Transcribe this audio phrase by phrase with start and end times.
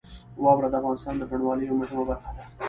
[0.43, 2.43] واوره د افغانستان د بڼوالۍ یوه مهمه برخه ده.